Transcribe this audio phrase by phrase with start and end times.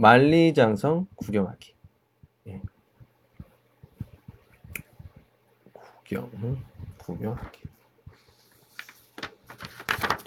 [0.00, 1.74] 만리장성 구경하기
[2.48, 2.60] 예.
[5.72, 6.30] 구경
[6.98, 7.66] 구경하기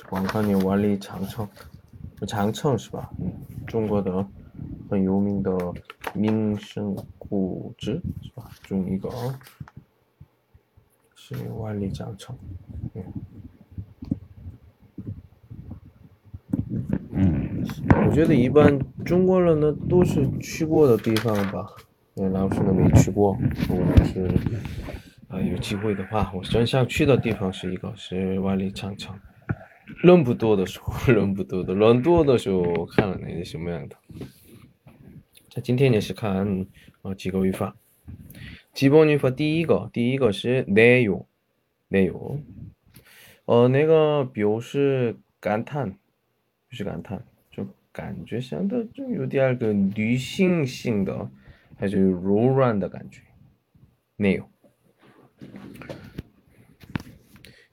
[0.09, 1.47] 广看你万里长城
[2.27, 3.31] 长城是吧嗯
[3.67, 4.27] 中国的
[4.89, 5.55] 很有名的
[6.15, 9.07] 名胜古迹是吧中一个
[11.13, 12.35] 是万里长城
[12.95, 13.03] 嗯
[18.14, 21.66] 我觉得一般中国人呢都是去过的地方吧，
[22.14, 23.36] 嗯，老师呢没去过，
[23.68, 24.30] 我是
[25.26, 29.18] 啊、有机会的话，我真想去的地方是一个是万里长城。
[30.00, 33.96] 人不多的时候， 人不多的，人多的时候我看了那是什么样的？
[35.56, 36.68] 那今天也是看
[37.02, 37.74] 啊几个语法，
[38.72, 41.26] 基本语法第一个，第一个是内容，
[41.88, 42.44] 内容，
[43.46, 45.98] 呃，那个表示感叹，表
[46.70, 47.24] 示感叹。
[47.93, 51.29] 就感觉相对就有点儿个女性性的，
[51.77, 53.21] 还是柔软的感觉。
[54.15, 54.49] 内容，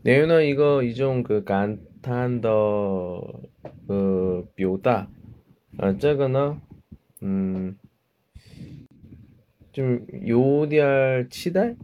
[0.03, 2.51] 内容呢一个一种个感叹的
[3.87, 5.09] 呃表达，
[5.79, 6.61] 呃这个呢，
[7.21, 7.77] 嗯，
[9.73, 9.85] 就
[10.23, 11.75] 有点儿期待，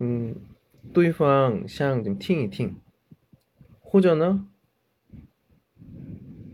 [0.00, 0.34] 嗯，
[0.92, 2.76] 对方想좀听一听，
[3.80, 4.48] 或者呢。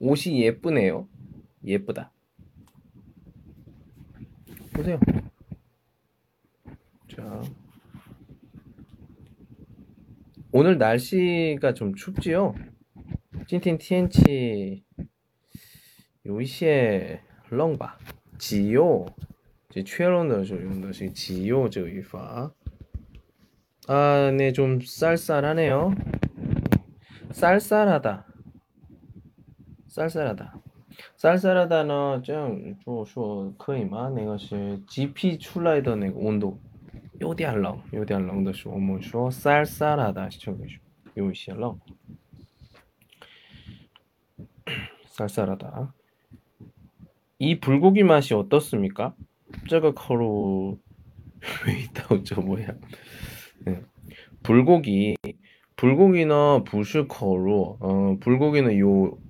[0.00, 1.06] 옷이 예쁘네요.
[1.64, 2.10] 예쁘다.
[4.72, 4.98] 보세요.
[7.08, 7.42] 자.
[10.52, 12.54] 오늘 날씨가 좀 춥지요?
[13.46, 14.84] 찐틴 TNT
[16.26, 17.98] 요이시에 렁바
[18.38, 19.06] 지요
[19.70, 22.52] 제 최론을 좀 용도시 지요 저 유파
[23.88, 25.94] 아네좀 쌀쌀하네요
[27.32, 28.29] 쌀쌀하다
[29.90, 30.54] 쌀쌀하다.
[31.16, 32.76] 쌀쌀하다는 좀
[33.58, 34.54] 그이마 뭐 내가 시
[34.88, 36.60] GP 출라이더 내가 온도
[37.20, 40.76] 요디 알랑 요디 알랑 다시 오면 쇼 쌀쌀하다 시청해줘
[41.16, 41.80] 요시 알랑
[45.06, 45.92] 쌀쌀하다.
[47.40, 49.14] 이 불고기 맛이 어떻습니까?
[49.68, 50.78] 제가 커로
[51.66, 52.68] 왜 있다고 저 뭐야?
[53.66, 53.82] 네.
[54.42, 55.16] 불고기
[55.76, 59.18] 불고기는 부슈커로 어 불고기는 요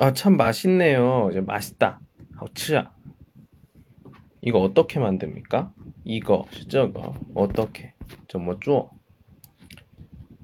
[0.00, 1.28] 아, 참 맛있네요.
[1.30, 2.00] 이제 맛있다.
[2.40, 2.90] 어치야.
[4.40, 5.74] 이거 어떻게 만듭니까?
[6.06, 7.14] 이거, 저거.
[7.34, 7.92] 어떻게?
[8.28, 8.88] 좀뭐 줘?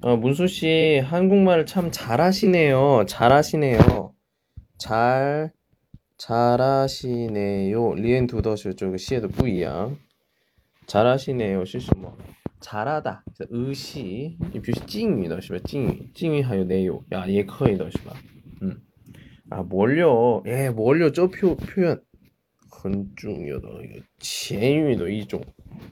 [0.03, 3.05] 아, 어, 문수 씨 한국말을 참 잘하시네요.
[3.07, 4.13] 잘하시네요.
[4.77, 5.51] 잘
[6.17, 7.95] 잘하시네요.
[7.95, 9.89] 리엔 두더쇼 쪽의 시에도 뿌이야.
[10.85, 11.65] 잘하시네요.
[11.65, 12.15] 실수 뭐
[12.59, 13.23] 잘하다.
[13.49, 15.41] 의시 이 표시 찡이다.
[15.41, 17.03] 시바 찡이 찡이 하요 네요.
[17.11, 17.89] 야, 예 커이다.
[17.89, 18.36] 시바.
[19.49, 20.43] 아 뭘요?
[20.45, 21.11] 예 뭘요?
[21.11, 22.01] 저 표, 표현
[22.69, 25.41] 건중여도 이거 재미도 이종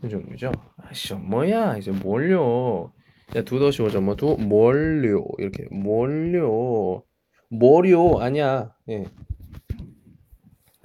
[0.04, 0.52] 이종 뭐죠?
[0.78, 2.92] 아씨 뭐야 이제 뭘요?
[3.36, 7.04] 야 두더시 오자 뭐두 뭘요 이렇게 뭘요
[7.50, 9.06] 뭘요 아니야 예.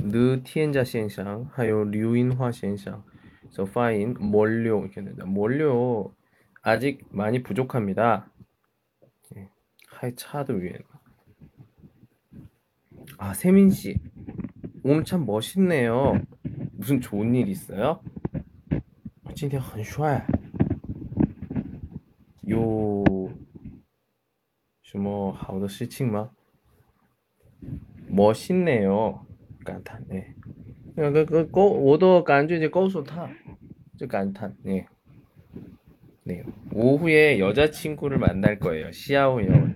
[0.02, 3.05] 느 티엔자 현상, 하요 류인화 현상,
[3.52, 5.25] so fine 몰료 이렇게 된다.
[5.26, 6.14] 몰료
[6.62, 8.32] 아직 많이 부족합니다.
[9.37, 9.49] 예.
[9.88, 10.78] 하이 차도 위에
[13.17, 14.00] 아, 세민 씨.
[14.83, 16.21] 오늘 참 멋있네요.
[16.73, 18.01] 무슨 좋은 일 있어요?
[19.35, 20.25] 今天很帅.
[22.44, 23.03] 有
[24.81, 26.29] 什么好的事情吗?
[28.07, 29.25] 멋있네요.
[29.65, 30.35] 感叹, 네.
[30.95, 33.27] 그, 그, 그, 我的感觉就告诉他,
[33.97, 34.88] 저 감탄, 네.
[36.23, 36.44] 네.
[36.71, 38.91] 오후에 여자친구를 만날 거예요.
[38.91, 39.73] 시아오요.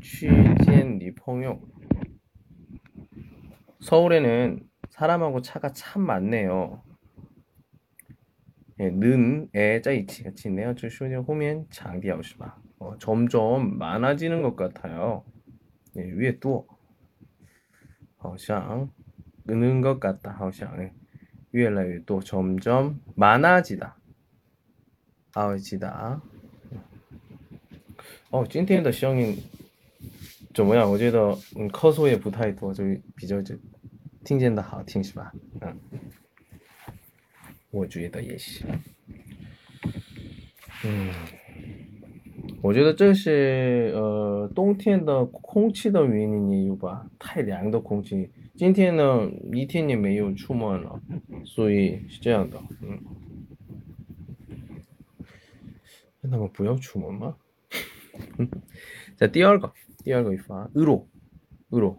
[0.00, 1.60] 취젠 니펑요.
[3.82, 6.82] 서울에는 사람하고 차가 참 많네요.
[8.80, 10.74] 예, 는, 에, 짜이치 같이 있네요.
[10.74, 12.56] 저 쇼니 호면 장디아오시바.
[12.80, 15.24] 어, 점점 많아지는 것 같아요.
[15.96, 16.66] 예, 위에 또,
[18.18, 18.90] 好像
[19.44, 20.32] 느는 것 같다.
[20.32, 20.92] 好像 예.
[21.54, 23.96] 越来越多 점점 많아지다.
[25.34, 26.20] 아지다.
[28.30, 29.36] 어, 今天的声音
[30.54, 30.90] 怎么样？
[30.90, 32.84] 我觉得嗯，咳嗽也不太多，就
[33.16, 33.56] 比较就
[34.24, 35.32] 听见的好听是吧？
[35.60, 35.78] 嗯，
[37.70, 38.64] 我觉得也是。
[40.84, 41.12] 嗯，
[42.62, 48.30] 我觉得这是呃冬天的空气的原因也有吧，太凉的空气。
[48.54, 51.00] 今天呢一天也没有出门了，
[51.44, 52.60] 所以是这样的。
[52.82, 53.00] 嗯，
[56.20, 57.36] 那么不要出门吗？
[59.16, 59.72] 자第二个，
[60.04, 61.06] 第二个语法， 으로,
[61.70, 61.98] 으로,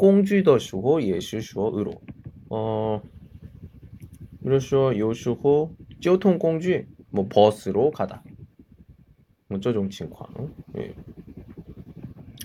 [0.00, 2.00] 工具的时候也是说 으로。
[2.48, 3.02] 哦，
[4.40, 5.70] 比如说有时候
[6.00, 8.22] 交通工具뭐 버스로 가다.
[9.48, 10.28] 뭐这种情况.
[10.74, 10.94] 예.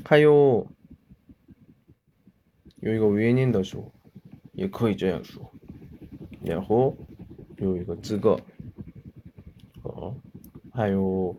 [0.03, 0.67] 还有
[2.81, 3.91] 有一个原因的时候
[4.51, 5.49] 也可以这样说
[6.43, 6.97] 然后
[7.57, 8.37] 有一个资格
[9.83, 10.13] 哦
[10.73, 11.33] 还有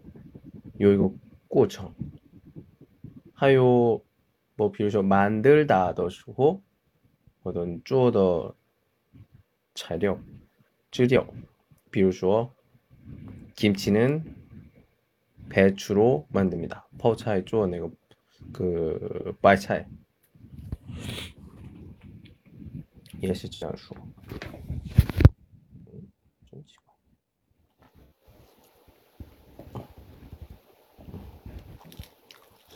[0.79, 1.11] 有一个
[1.49, 1.93] 过程
[3.35, 4.03] 还有
[4.57, 6.61] 뭐比如说 만들다 的时候
[7.43, 8.55] 어떤 做的
[9.75, 10.19] 材料
[10.91, 11.27] 资料
[11.91, 12.55] 比如说
[13.57, 14.35] 김치는
[15.49, 16.89] 배추로 만듭니다.
[16.99, 17.93] 퍼차에 쪼어내고
[18.53, 19.87] 그 빨차에
[23.23, 23.97] 예시这样说.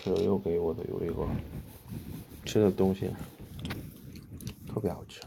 [0.05, 1.27] 又给我的有一个
[2.45, 3.09] 吃的东西，
[4.67, 5.21] 特别好吃。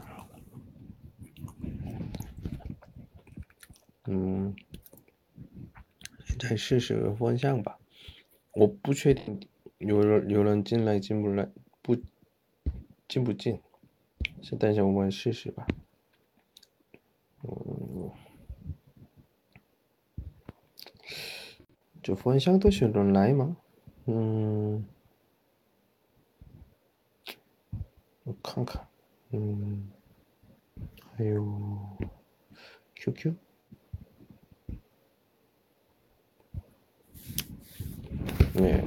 [4.05, 4.55] 嗯。
[6.37, 7.79] 再试试个方向吧，
[8.51, 9.39] 我不确定
[9.79, 11.49] 有人有人进来进不来
[11.81, 11.95] 不
[13.07, 13.59] 进不进，
[14.43, 15.65] 先等一下我们试试吧。
[17.41, 18.11] 嗯，
[22.03, 23.57] 这方向都是人来吗？
[24.07, 24.87] 음,
[28.43, 28.87] 캉캉,
[29.33, 29.91] 음,
[31.19, 31.97] 아유,
[32.95, 33.35] 큐큐?
[38.55, 38.83] 네.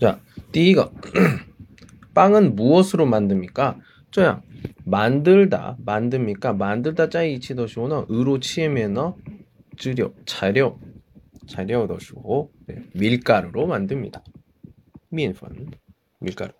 [0.00, 0.20] 자,
[0.52, 0.92] 띠이거.
[2.14, 3.80] 빵은 무엇으로 만듭니까?
[4.10, 4.42] 저야
[4.84, 6.52] 만들다 만듭니까?
[6.52, 9.16] 만들다 짜이 이치도시오너 으로 치에메너
[9.76, 10.78] 주력 자료
[11.46, 14.22] 자리에 얻어주고 네, 밀가루로 만듭니다.
[15.10, 15.70] 미인펀
[16.20, 16.52] 밀가루.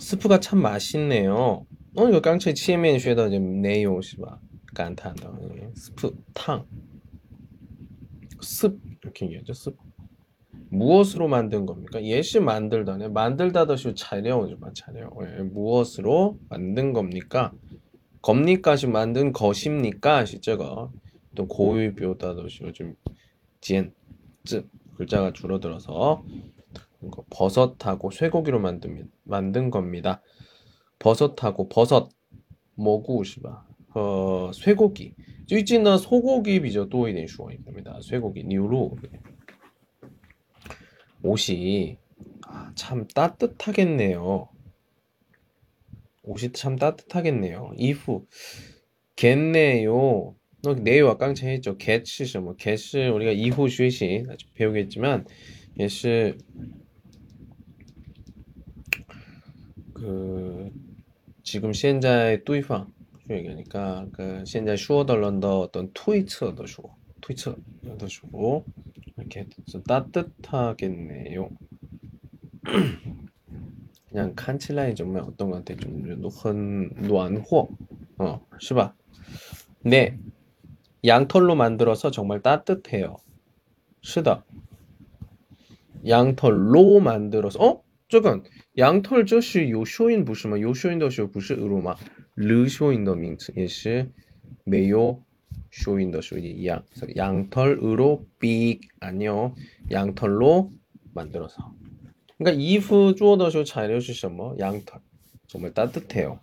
[0.00, 1.66] 스프가 참 맛있네요.
[1.96, 4.38] 어 이거 깡체 치에맨 쉐다 이제 네요 시바
[4.74, 6.66] 깐탄다 그 스프 탕.
[8.40, 9.52] 습 이렇게 얘기하죠.
[9.54, 9.78] 습
[10.70, 12.02] 무엇으로 만든 겁니까?
[12.02, 15.08] 예시 만들다네 만들다더시 차려오죠, 차려.
[15.22, 17.52] 예, 무엇으로 만든 겁니까?
[18.24, 20.24] 겁니까지 만든 것입니까?
[20.24, 20.90] 실제가
[21.34, 21.48] 또 음.
[21.48, 22.96] 고유 비오다도 요즘
[23.60, 23.92] 지엔
[24.44, 24.66] 쯔
[24.96, 26.24] 글자가 줄어들어서
[27.28, 30.22] 버섯하고 쇠고기로 만든 만든 겁니다.
[30.98, 32.08] 버섯하고 버섯
[32.76, 35.14] 모구시바 어 쇠고기
[35.46, 38.00] 쯔찌나 소고기 비저 또이된 슈어입니다.
[38.00, 38.96] 쇠고기 뉴루
[41.22, 41.98] 옷이
[42.46, 44.48] 아, 참 따뜻하겠네요.
[46.24, 47.72] 옷이 참 따뜻하겠네요.
[47.76, 48.26] 이후
[49.16, 50.34] 겠네요.
[50.82, 51.76] 네요 刚才 했죠.
[51.76, 55.26] 겠是 뭐 겠是 우리가 以后 学习 배우겠지만
[55.78, 56.34] 也是
[59.94, 60.70] 그
[61.42, 62.92] 지금 현재 对方
[63.30, 68.64] 얘기하니까 그 현재 说的人的 어떤 推测的 说 推测的 说
[69.16, 69.46] 이렇게
[69.86, 71.50] 따뜻하겠네요.
[74.13, 77.69] 그냥 칸칠라이 정말 어떤 것 같아 좀很 暖和
[78.17, 78.95] 어, 是吧?
[79.81, 80.17] 네.
[81.05, 83.17] 양털로 만들어서 정말 따뜻해요.
[84.01, 84.43] 是的.
[86.05, 87.83] 양털로 만들어서 어?
[88.07, 88.43] 저건
[88.77, 91.95] 양털 这是有쇼인不是吗有쇼인的쇼不是으로마
[92.35, 94.09] 르쇼인的名词也是
[94.63, 95.21] 没有
[95.71, 96.83] 쇼인的쇼一样
[97.15, 99.53] 양털으로 빅 아니요
[99.91, 100.71] 양털로
[101.13, 101.75] 만들어서
[102.37, 105.01] 그러니까 이후 주어더쇼材料是什么 양털
[105.47, 106.39] 정말 따뜻해요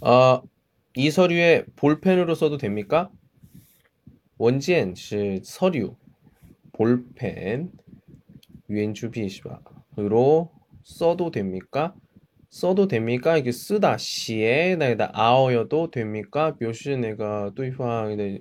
[0.00, 0.42] 어,
[0.96, 3.08] 이 서류에 볼펜으로 써도 됩니까?
[4.36, 4.94] 원지엔
[5.44, 5.96] 서류
[6.72, 7.70] 볼펜
[8.68, 10.50] 유엔주비시바로
[10.82, 11.94] 써도 됩니까?
[12.50, 13.38] 써도 됩니까?
[13.38, 16.56] 이게 쓰다 시에 나에다 아어여도 됩니까?
[16.60, 18.40] 묘시 내가 对方的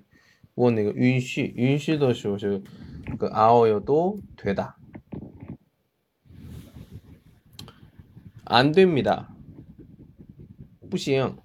[0.56, 2.38] 원내가 윤시 윤시的时候
[3.18, 4.75] 그 아어여도 되다.
[8.46, 9.34] 안 됩니다.
[10.90, 11.38] 不行.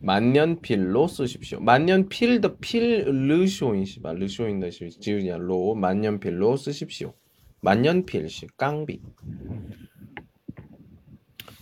[0.00, 1.60] 만년필로 쓰십시오.
[1.60, 7.14] 만년필的 필 르쇼인시바 르쇼인的是 지으냐로 만년필로 쓰십시오.
[7.60, 9.00] 만년필시 깡비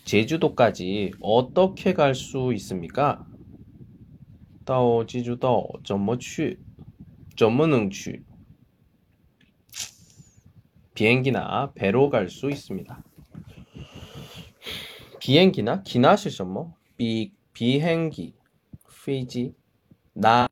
[0.05, 3.27] 제주도까지 어떻게 갈 수 있습니까?
[4.65, 6.59] 到济州岛怎么去?
[7.37, 8.25] 怎么能去?
[10.95, 13.05] 비행기나 배로 갈 수 있습니다.
[15.26, 16.76] 비행기나 기나시죠 뭐?
[16.98, 18.36] 비 비행기
[18.88, 19.56] 휘지
[20.14, 20.48] 나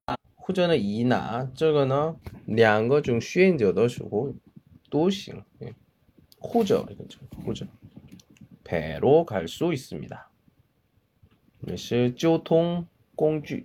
[0.47, 2.15] 호전의 이나 저거는
[2.47, 4.33] 两个중 쉬엔디 얻어 주고
[4.89, 5.73] 도싱 예.
[6.41, 7.19] 호저 이거죠.
[7.45, 7.67] 호저.
[8.63, 10.31] 배로 갈 수 있습니다.
[11.67, 13.63] 역시 교통 공주.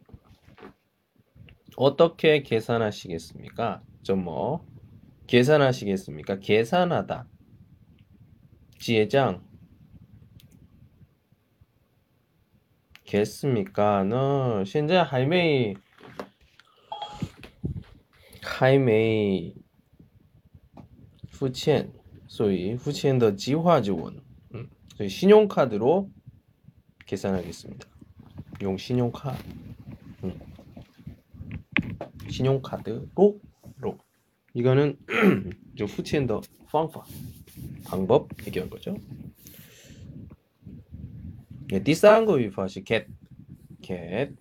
[1.77, 3.81] 어떻게 계산하시겠습니까?
[4.03, 4.63] 좀뭐
[5.27, 6.41] 계산하시겠습니까?
[6.41, 7.27] 계산하다.
[8.79, 9.48] 지혜장.
[13.08, 14.04] 겠습니까?
[14.66, 15.76] 现在还没
[18.42, 19.56] 还没
[21.30, 21.92] 付钱,
[22.28, 24.22] 所以付钱的计划就问.
[24.54, 24.70] 음,
[25.08, 26.10] 신용카드로
[27.06, 27.88] 계산하겠습니다.
[28.62, 29.44] 용 신용카드.
[30.24, 30.40] 음.
[32.30, 33.40] 신용카드로
[33.78, 33.98] 로.
[34.54, 34.98] 이거는
[35.76, 37.06] 좀 후치엔더 방법
[37.86, 38.96] 방법 얘기한 거죠.
[41.70, 43.06] 예, 第三个语法是 get
[43.82, 44.32] get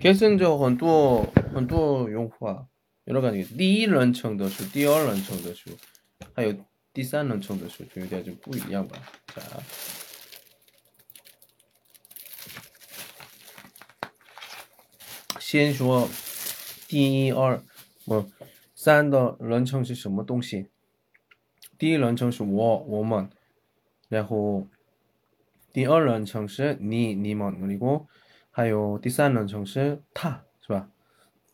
[0.00, 1.22] get은 就很多
[1.54, 2.66] 很多用法
[3.06, 5.70] 여러 가지 第一人称的数第二人称的数
[6.34, 6.54] 还有
[6.92, 8.96] 第三人称的数有点就不一样吧
[9.34, 9.40] 자.
[15.38, 16.08] 시先说
[16.86, 17.62] 第二
[18.04, 18.26] 么
[18.74, 20.66] 三的人称是什么东西
[21.78, 23.30] 第一人称是我我们
[24.08, 24.66] 然后
[25.72, 28.06] 第二人称是你、你们 그리고
[28.50, 30.90] 还有第三人称是他，是吧？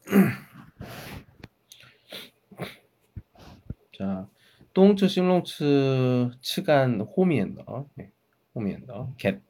[3.92, 4.26] 자,
[4.72, 7.62] 动词形容词词干后面的
[7.96, 8.10] 네,
[8.52, 9.40] 后面的 get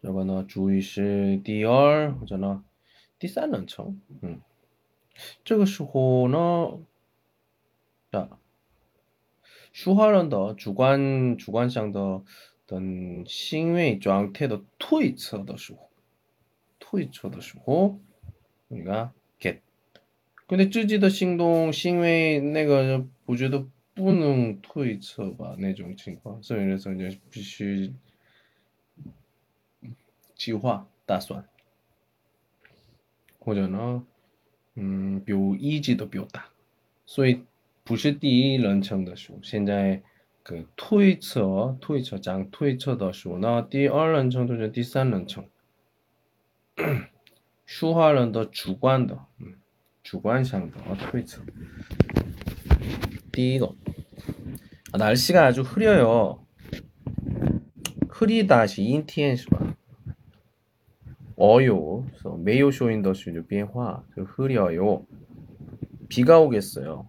[0.00, 2.64] 这个呢主语是第二或者呢
[3.18, 4.40] 第三人称 음.
[5.44, 6.78] 这个时候呢
[8.12, 8.28] 자,
[9.72, 12.22] 说话人的主观主观上的
[12.68, 15.90] 等心位状态的推测的时候，
[16.78, 17.98] 推测的时候，
[18.70, 19.10] 우리가
[19.40, 19.58] get
[20.46, 25.56] 근데 自己的行动，行为那个不觉得不能推测吧，
[26.42, 27.92] 所以说就是
[30.34, 31.48] 计划打算，
[33.38, 34.06] 或者呢，
[34.74, 36.46] 嗯，比如一级都表达，
[37.06, 37.44] 所以
[37.82, 40.02] 不是第一人称的数，现在
[40.48, 45.48] 그 토이처, 토이처장, 토이처的时候呢， 第二人称就是第三人称，
[47.66, 49.56] 슈화는的主观的, 음,
[50.02, 50.78] 主观向的
[51.10, 51.40] 토이처.
[53.32, 53.74] 第一个
[54.92, 56.46] 아, 날씨가 아주 흐려요.
[58.08, 59.74] 흐리다시 인티엔시바.
[61.36, 62.04] 어요.
[62.04, 64.04] 그래서 메요 쇼인더슈 변화.
[64.14, 65.04] 흐려요.
[66.08, 67.08] 비가 오겠어요.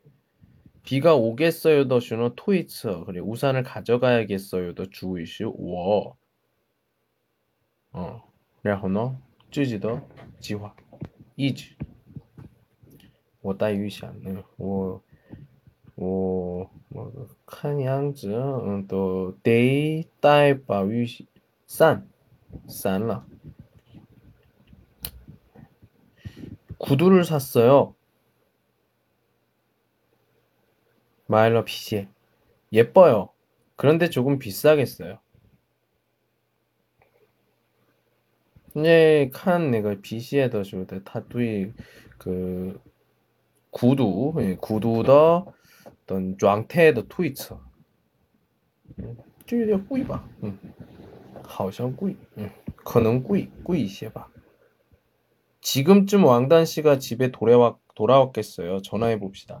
[0.84, 6.16] 비가 오겠어요도 슈노 토이츠 그리고 우산을 가져가야겠어요도 주의시 워.
[7.92, 8.22] 어.
[8.62, 9.16] 然后呢，
[14.56, 15.02] 我
[15.94, 21.06] 我我看样子，嗯，都得带把雨
[21.68, 22.08] 伞
[23.06, 23.24] 了。
[26.78, 27.94] 구두를 샀어요.
[31.30, 32.08] 마일러 피시에
[32.72, 33.30] 예뻐요.
[33.76, 35.18] 그런데 조금 비싸겠어요.
[38.76, 41.72] 이제 칸 내가 비시에더 주데 타투이
[42.18, 42.80] 그
[43.70, 45.52] 구두 예, 구두더
[46.04, 47.60] 어떤 쫙태의 투이처
[49.46, 50.58] 这有点贵吧 응.
[51.42, 52.16] 好像贵
[52.84, 54.28] 可能贵贵一些吧
[55.60, 58.82] 지금쯤 왕단 씨가 집에 돌아왔, 돌아왔겠어요.
[58.82, 59.60] 전화해 봅시다.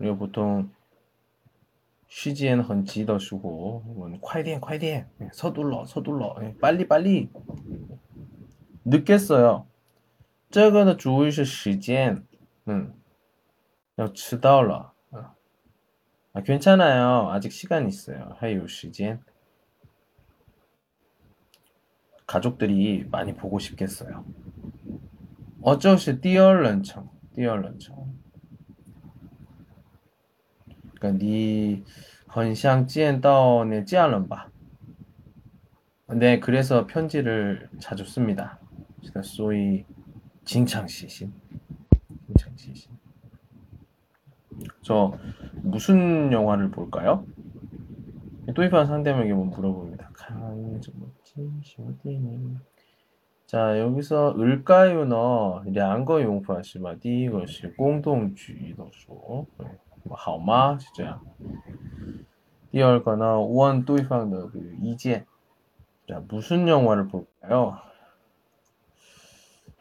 [0.00, 0.70] 그리고 보통
[2.08, 7.30] 쉬지엔 헌지더 쉬고 콰이디엔 콰이디엔 서둘러 서둘러 예, 빨리 빨리
[8.84, 9.66] 늦겠어요
[10.50, 12.24] 这个的主语是时间
[12.68, 12.94] 음,
[13.96, 14.92] 要迟到了
[16.32, 19.20] 아, 괜찮아요 아직 시간 있어요 还有时间
[22.26, 24.24] 가족들이 많이 보고 싶겠어요
[25.62, 28.14] 어쩌시 띠얼런청 띠얼런청
[31.01, 31.83] 그러니까 네
[32.35, 34.49] 헌샹 찌엔다오 네 찌알런 바.
[36.13, 38.59] 네, 그래서 편지를 자주 씁니다.
[38.97, 39.85] 그러니까 소위
[40.45, 41.33] 진창시신.
[42.27, 42.91] 진창시신.
[44.81, 45.17] 저
[45.63, 47.25] 무슨 영화를 볼까요?
[48.53, 50.11] 또입한 상대방에게 뭐 물어봅니다.
[53.47, 55.05] 자, 여기서 을까요?
[55.05, 59.65] 너 양거 용파시마 디것이 공동주의로서 네.
[60.10, 60.78] 好吗？
[60.78, 61.20] 是这样。
[62.70, 65.26] 第二个呢，问对方的意见。
[66.06, 67.78] 자 무슨 영화를 볼까요?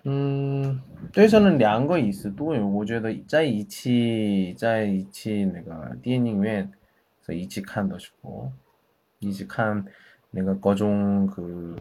[0.07, 4.55] 음, 对象呢两个意思都有，我觉得在一起
[5.53, 6.71] 那个电影院
[7.23, 8.51] 是一起看的时候，
[9.19, 9.85] 一起看
[10.31, 11.77] 那个各种그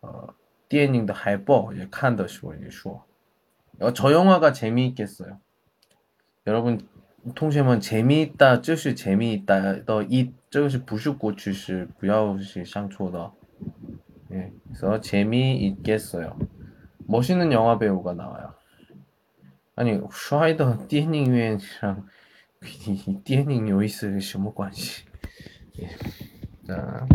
[0.00, 0.34] 呃
[0.68, 3.04] 电影的海报也看的时候也说，
[3.94, 5.38] 저 영화가 재미있겠어요.
[6.46, 6.80] 여러분
[7.34, 13.32] 同学们재미있다 就是 재미있다 的一这个是不是过去式不要是相错的
[14.32, 16.38] 예, 그래서 재미있겠어요
[17.06, 18.54] 멋있는 영화 배우가 나와요
[19.74, 22.06] 아니 슈하이더 电影院上
[23.24, 25.04] 电影有意思什么关系?
[25.80, 25.88] 예.
[26.66, 27.06] 자,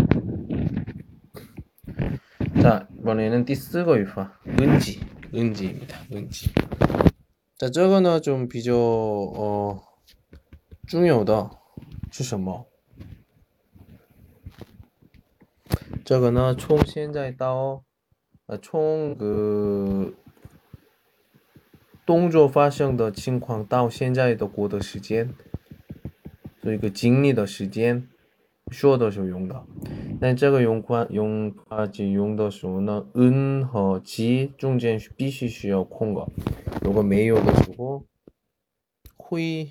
[2.61, 4.99] 자 이번에는 第四个语法 은지,
[5.33, 5.97] 은지입니다.
[6.11, 6.53] 은지.
[7.57, 9.81] 자, 这个呢좀 비교 어
[10.86, 11.50] 重要的
[12.10, 12.66] 是什么？
[16.04, 17.82] 这个呢从现在到
[18.46, 20.12] 呃从个
[22.04, 25.34] 动作发生的情况到现在的过的时间
[26.60, 28.06] 做一个经历的时间
[28.70, 29.64] 说的时候用的
[30.20, 36.28] 那这个用宽用二级用的时候呢嗯和其中间必须需要空格
[36.82, 38.04] 如果没有的时候
[39.16, 39.70] 会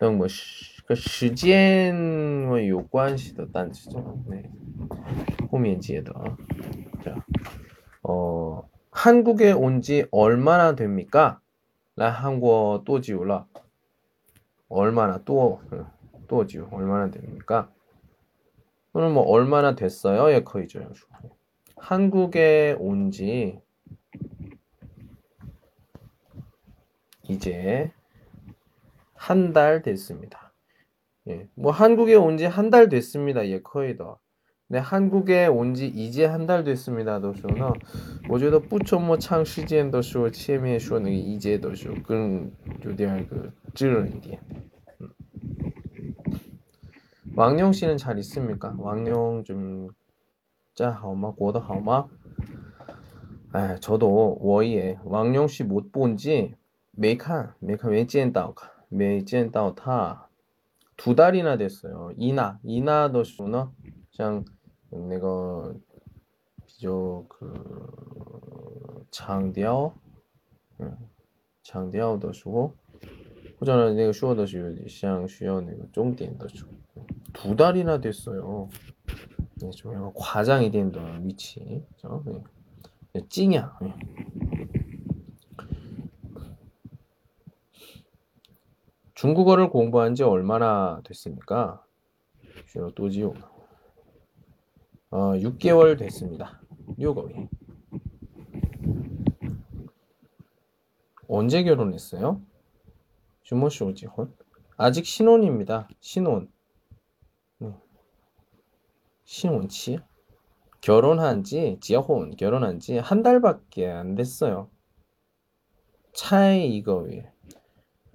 [0.00, 0.26] 뭐
[0.86, 1.94] 个时间
[2.66, 3.88] 有关系的单词
[4.28, 4.50] 네
[5.50, 6.12] 后面接的
[7.02, 7.16] 자
[8.90, 11.40] 한국에 온 지 얼마나 됩니까?
[11.96, 13.46] 나 한국 또 지울라.
[14.68, 15.60] 얼마나 또,
[16.28, 16.68] 또 지우.
[16.70, 17.70] 얼마나 됩니까?
[18.92, 20.32] 또는 뭐 얼마나 됐어요?
[20.32, 20.80] 예, 거의죠.
[21.76, 23.58] 한국에 온 지
[27.28, 27.92] 이제
[29.18, 30.52] 한 달 됐습니다.
[31.28, 33.46] 예, 뭐 한국에 온 지 한 달 됐습니다.
[33.48, 34.18] 예, 거의 더.
[34.68, 37.20] 네, 한국에 온 지 이제 한 달 됐습니다.
[37.20, 37.72] 都说呢
[38.28, 42.50] 我觉得不怎么长时间的时候前面说那个 이제 的时候更
[42.82, 44.40] 有点그 찌르는点
[45.00, 45.10] 음.
[47.36, 48.74] 왕룡 씨는 잘 있습니까?
[48.78, 49.90] 왕룡 좀
[50.74, 51.30] 짜好吗?
[51.30, 52.08] 过得好吗?
[53.52, 56.54] 아, 저도 워이에 왕룡 씨 못 본지
[56.90, 58.52] 没看没看没见到
[58.88, 60.28] 没见到他
[60.96, 62.12] 두 달이나 됐어요.
[62.16, 63.72] 이나 이나的时候呢
[64.16, 64.44] 그냥
[64.90, 65.74] 내가
[66.66, 69.94] 비교 그强调
[71.62, 72.72] 强调的时候
[73.58, 76.70] 或者那个说的是像需要那个重点的时候
[77.32, 78.68] 두 달이나 됐어요.
[79.60, 81.82] 네, 좀 약간 과장이 된다 위치.
[81.94, 82.22] 그죠?
[82.26, 82.42] 네.
[83.12, 83.78] 네, 찡이야.
[89.19, 91.83] 중국어를 공부한 지 얼마나 됐습니까?
[92.67, 93.33] 쉬어 또지요.
[95.09, 96.61] 어, 6개월 됐습니다.
[96.97, 97.49] 6월.
[101.27, 102.41] 언제 결혼했어요?
[103.43, 104.33] 주모쇼지혼?
[104.77, 105.89] 아직 신혼입니다.
[105.99, 106.49] 신혼.
[107.57, 107.73] 네.
[109.25, 109.99] 신혼치?
[110.79, 114.69] 결혼한 지, 지혼, 결혼한 지 한 달밖에 안 됐어요.
[116.13, 117.29] 차이 이거 왜?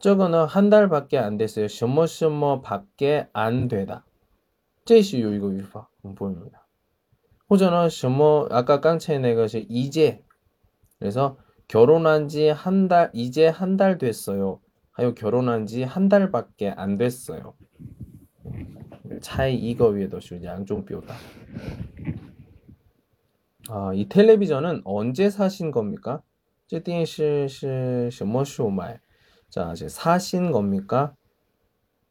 [0.04, 1.68] 저거는 한 달밖에 안 됐어요.
[1.68, 4.06] 什么什么밖에 안 되다.
[4.86, 6.66] 这是有 이거 유파 보입니다.
[7.50, 10.24] 호전은 什么 아까 깡차이 내것이 이제
[11.00, 14.60] 그래서 결혼한 지 한 달 이제 한 달 됐어요.
[14.92, 17.54] 하여 결혼한 지 한 달밖에 안 됐어요.
[19.22, 21.14] 차이 이거 위에도 양종 뼈다.
[23.70, 26.22] 아, 이 텔레비전은 언제 사신 겁니까?
[26.68, 29.00] 这电视是什么时候买?
[29.55, 31.15] 자, 이제 사신 겁니까?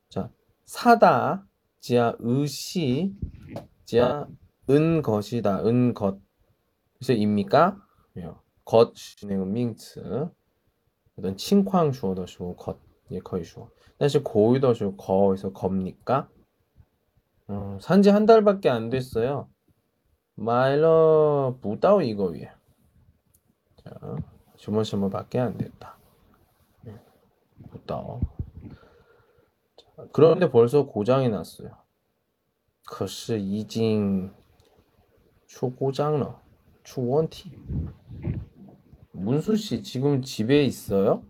[0.07, 0.29] 자,
[0.63, 1.45] 사다,
[1.81, 3.13] 지하 의시,
[3.83, 4.25] 지하
[4.69, 5.65] 은 것이다.
[5.65, 6.21] 은 것.
[6.93, 7.85] 그래서 입니까?
[8.63, 8.93] 것,
[9.25, 10.29] 는 밍츠.
[11.17, 11.35] 어떤
[11.91, 12.79] 주어도 주어 것,
[13.11, 13.69] 예, 거의 주어.
[13.99, 16.29] 사실 고유도 주어 거에서 겁니까?
[17.49, 19.49] 어, 산지 한 달밖에 안 됐어요.
[20.35, 22.49] 마일러 부다오 이거 위에.
[23.83, 24.15] 자,
[24.55, 25.97] 주머주머밖에 안 됐다.
[27.70, 28.20] 부다오.
[30.12, 31.70] 그런데 벌써 고장이 났어요.
[32.84, 34.32] 可是已经
[35.46, 36.40] 出故障了.
[36.84, 37.52] 추원티.
[39.12, 41.22] 문수 씨 지금 집에 있어요?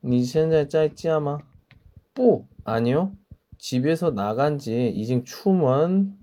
[0.00, 1.40] 你现在在家吗?
[2.14, 3.12] 不 아니요.
[3.58, 6.16] 집에서 나간 지 이징 추면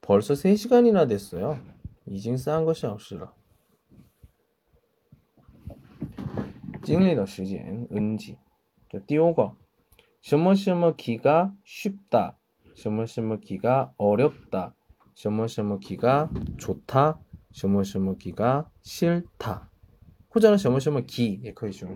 [0.00, 1.58] 벌써 3시간이나 됐어요.
[2.06, 3.32] 이징 싼 것이 없으라.
[6.84, 8.36] 经历的时间 은지.
[9.06, 9.52] 第五个
[10.20, 12.34] 什么什么 기가 쉽다.
[12.74, 14.72] 什么什么 기가 어렵다.
[15.14, 17.18] 什么什么 기가 좋다.
[17.52, 19.68] 什么什么기가 싫다.
[20.32, 21.90] 或者什么什么기也可以用。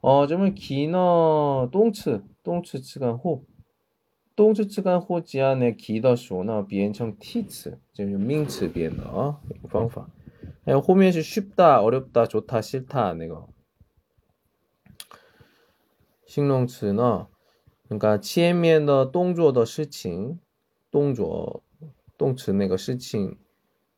[0.00, 3.42] 哦，这么기呢，动词，动词词干或，
[4.34, 10.08] 动词词干或加呢기的时候呢，变成替词，就是名词变的啊，一个方法。
[10.64, 13.48] 还有后面是쉽다、어렵다、좋다、싫다那个
[16.26, 17.28] 形容词呢，
[17.88, 20.38] 那个前面的动作的事情，
[20.90, 21.62] 动作
[22.16, 23.38] 动词那个事情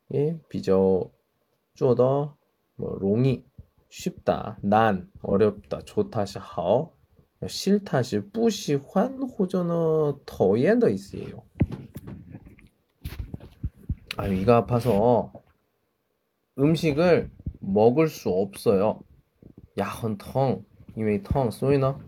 [0.08, 1.10] 也比较
[1.74, 2.04] 做的
[2.76, 3.44] 뭐容易
[3.90, 6.92] 쉽다, 난, 어렵다, 좋다 是好,
[7.42, 11.42] 싫다 是不喜欢或者呢讨厌的意思예요.
[14.16, 15.32] 아, 위가 아파서
[16.59, 19.01] 음식을 먹을 수 없어요.
[19.77, 20.65] 야헌텅
[20.95, 21.99] 이웨이 텅 소이나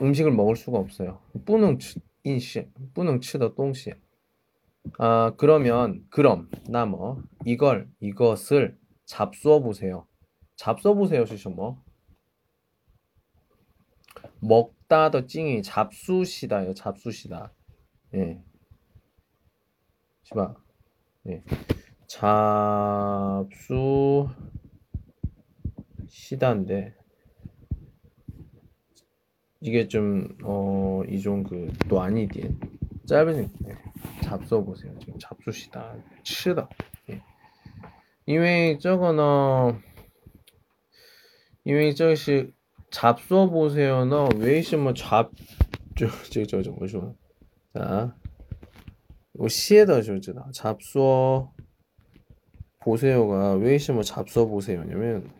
[0.00, 1.20] 음식을 먹을 수가 없어요.
[1.44, 1.78] 뿌능
[2.24, 3.92] 인시 뿌능 치더 동시.
[4.98, 10.06] 아 그러면 그럼 나머 뭐, 이걸 이것을 잡숴 보세요.
[10.56, 11.54] 잡숴 보세요 시셔머.
[11.54, 11.82] 뭐.
[14.40, 17.52] 먹다 더 찡이 잡수시다요 잡수시다.
[18.14, 18.42] 예.
[20.22, 20.54] 시바.
[21.28, 21.42] 예.
[22.07, 23.47] 잡수
[26.07, 26.95] 시다인데
[29.61, 32.55] 이게 좀 어, 이종 그또 아니디.
[33.07, 33.77] 짧은 예.
[34.21, 34.93] 잡숴 보세요.
[34.99, 35.95] 지금 잡수시다.
[36.23, 36.69] 치다.
[37.09, 37.21] 예.
[38.25, 39.81] 이외 저거는
[41.65, 42.53] 因为这是
[42.91, 45.31] 잡숴 보세요는 为什么잡
[45.95, 47.15] 就就就怎么说
[47.73, 48.13] 자
[49.39, 51.47] 요写的就知道 잡숴
[52.88, 55.30] 보세요가 왜 있으면 뭐 잡숴 보세요냐면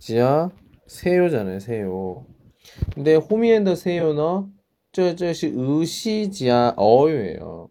[0.00, 0.50] 지하
[0.88, 2.26] 세요잖아요 세요.
[2.92, 4.52] 근데 호미엔더 세요는
[4.90, 7.70] 쩌저시 으시지하 어요예요.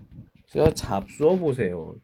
[0.50, 1.94] 所以要잡숴보세요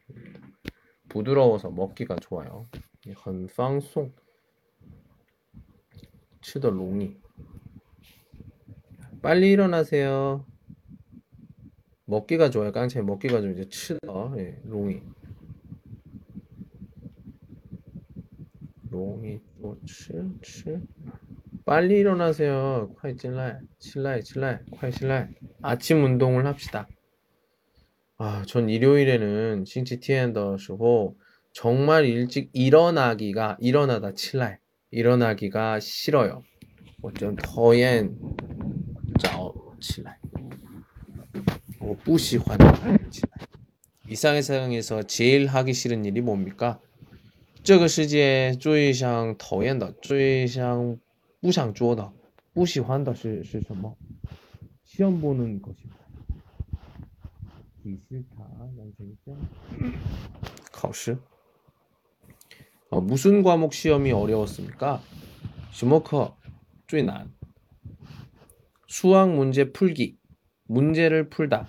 [1.09, 2.67] 부드러워서 먹기가 좋아요.
[3.15, 4.11] 很放松,
[6.41, 7.17] 치더 롱이.
[9.21, 10.45] 빨리 일어나세요.
[12.05, 12.71] 먹기가 좋아요.
[12.71, 15.01] 깡채 먹기가 좀 이제 치더 예, 롱이.
[18.89, 20.81] 롱이 또吃吃
[21.65, 22.93] 빨리 일어나세요.
[22.95, 25.27] 콰이 찔라이 칠라이 칠라이 콰이 칠라이
[25.61, 26.87] 아침 운동을 합시다.
[28.17, 31.15] 아, 전 일요일에는 싱치티엔더时候
[31.51, 34.55] 정말 일찍 일어나기가 일어나다 칠라이
[34.91, 36.43] 일어나기가 싫어요.
[37.01, 38.17] 어쩜 더엔
[39.19, 40.15] 자오 칠라이
[41.79, 42.57] 我不喜欢
[43.09, 43.43] 칠라이
[44.09, 46.79] 이상의 세상에서 제일 하기 싫은 일이 뭡니까?
[47.63, 50.99] 这个世界最想讨厌的、最想
[51.39, 52.11] 不想做的、
[52.53, 53.95] 不喜欢的是是什么？
[54.83, 55.73] 시험 보는 것
[57.87, 58.47] 입니다.
[60.71, 61.17] 考试.
[62.89, 65.01] 어, 무슨 과목 시험이 어려웠습니까?
[65.71, 66.35] 什么课
[66.87, 67.33] 最难?
[68.87, 70.17] 수학 문제 풀기.
[70.65, 71.67] 문제를 풀다.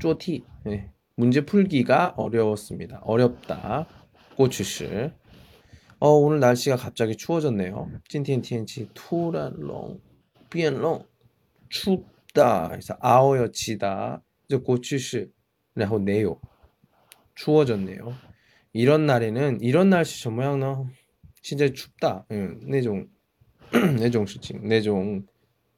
[0.00, 0.44] 쪼티.
[0.64, 0.90] 네.
[1.16, 3.00] 문제 풀기가 어려웠습니다.
[3.04, 3.86] 어렵다.
[4.36, 5.10] 꼬추시.
[6.00, 7.90] 어, 오늘 날씨가 갑자기 추워졌네요.
[8.08, 10.00] 찐티엔티엔치 투란롱
[10.50, 11.06] 비엔롱
[11.68, 12.68] 춥다.
[12.68, 14.22] 그래서 아오여치다.
[14.48, 15.30] 이제 고추시.
[15.79, 16.39] 然后 네요.
[17.35, 18.13] 추워졌네요.
[18.73, 20.87] 이런 날에는 이런 날씨 저 모양 너
[21.41, 22.25] 진짜 춥다.
[22.31, 23.07] 응, 내종
[23.97, 25.25] 내종 수칭 내종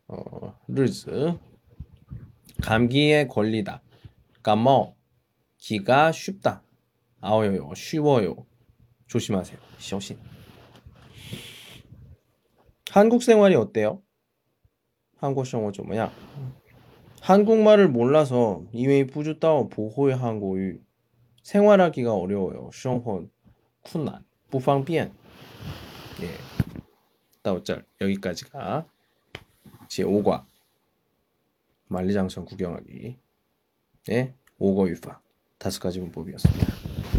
[0.07, 1.37] 어 르즈
[2.63, 3.83] 감기에 걸리다.
[4.41, 4.97] 까먹
[5.57, 6.63] 기가 쉽다.
[7.19, 8.47] 아워요 쉬워요.
[9.07, 9.59] 조심하세요.
[9.77, 10.17] 조심.
[12.89, 14.01] 한국 생활이 어때요?
[15.17, 16.11] 한국 생활 좀 뭐야?
[17.20, 20.57] 한국말을 몰라서 이외 부주따오 보호의 한국어
[21.42, 22.70] 생활하기가 어려워요.
[22.72, 23.26] 生活
[23.83, 25.12] 困难, 不方便.
[26.20, 26.29] 예.
[27.42, 28.87] 到这 여기까지가
[29.88, 30.44] 제 5과
[31.88, 33.16] 만리장성 구경하기.
[34.11, 34.35] 예.
[34.59, 35.20] 5거 유파.
[35.59, 36.66] 다섯 가지 문법이었습니다.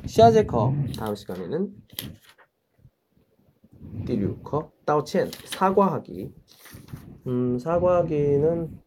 [0.05, 1.73] 시아제커 다음 시간에는
[4.05, 6.31] 디류커 따오첸 사과하기.
[7.27, 8.77] 음 사과하기는 네,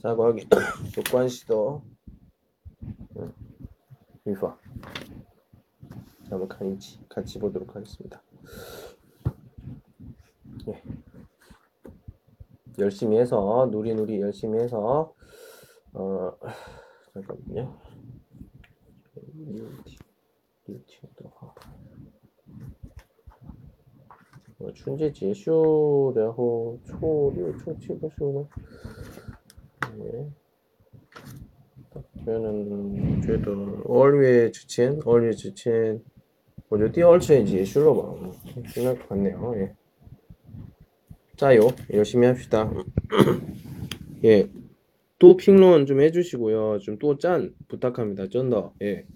[0.00, 0.48] 사과하기
[0.92, 1.82] 조관시도
[3.16, 3.32] 음,
[4.26, 4.58] 유화
[6.30, 8.22] 한번 같이 같이 보도록 하겠습니다.
[10.68, 10.82] 예.
[12.78, 15.14] 열심히 해서 누리누리 열심히 해서
[15.92, 16.32] 어
[17.12, 17.78] 잠깐만요.
[19.34, 19.98] 리우티
[20.66, 21.30] 리우티도
[24.58, 28.48] 我春节结束，然后初六、初七的时候呢，
[29.98, 30.30] 예.
[32.24, 33.52] 저는 觉得
[33.86, 36.00] 二月之前，二月之前，
[36.68, 38.14] 我觉得第二次也结束了吧，
[38.56, 39.74] 嗯现在看了， 예.
[41.36, 42.72] 자요, 열심히 합시다.
[44.22, 44.48] 예.
[45.18, 46.78] 또评论좀 해주시고요.
[46.78, 48.26] 좀 또 짠 부탁합니다.
[48.26, 48.72] 좀 더.
[48.80, 49.06] 예.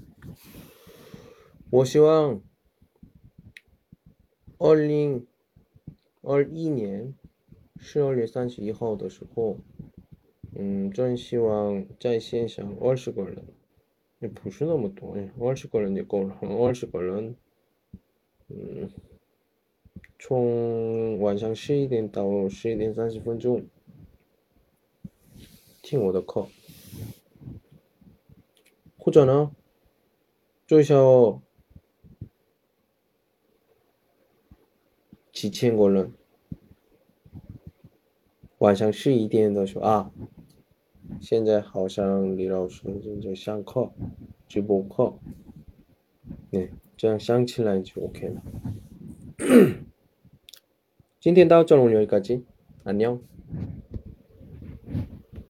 [1.70, 2.40] 我希望
[4.58, 5.26] 二零
[6.22, 7.14] 二一年
[7.78, 9.58] 十二月三十一号的时候，
[10.55, 13.43] 嗯，真希望在线上二十个人，
[14.19, 17.35] 也不是那么多，哎，二十个人就够了，二十个人，
[18.49, 18.89] 嗯，
[20.19, 23.65] 从晚上十一点到十一点三十分钟
[25.81, 26.47] 听我的课，
[28.97, 29.55] 或者呢，
[30.67, 31.41] 最少
[35.31, 36.13] 几千个人。
[38.59, 40.11] 晚上十一点的时候啊，
[41.20, 43.90] 现在好像李老师正在上课，
[44.46, 45.18] 直播课，
[46.50, 48.42] 对，这样想起来就 OK 了。
[51.20, 52.42] 今天到这里여기까지，
[52.84, 53.20] 안녕。